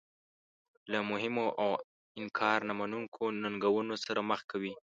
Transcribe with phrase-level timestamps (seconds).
[0.91, 1.69] له مهمو او
[2.19, 4.73] انکار نه منونکو ننګونو سره مخ کوي.